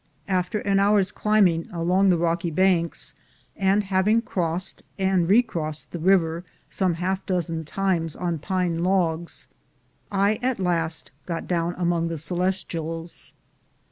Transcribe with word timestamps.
After 0.27 0.61
an 0.61 0.79
hour's 0.79 1.11
climbing 1.11 1.69
along 1.69 2.09
the 2.09 2.17
rocky 2.17 2.49
banks, 2.49 3.13
and 3.55 3.83
having 3.83 4.23
crossed 4.23 4.81
and 4.97 5.29
recrossed 5.29 5.91
the 5.91 5.99
river 5.99 6.43
some 6.71 6.95
half 6.95 7.23
dozen 7.27 7.65
times 7.65 8.15
on 8.15 8.39
pine 8.39 8.83
logs, 8.83 9.47
I 10.11 10.39
at 10.41 10.59
last 10.59 11.11
got 11.27 11.45
down 11.47 11.75
among 11.77 12.07
the 12.07 12.17
Celestials. 12.17 13.35